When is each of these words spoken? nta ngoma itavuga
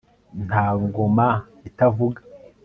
nta 0.45 0.65
ngoma 0.81 1.27
itavuga 1.69 2.21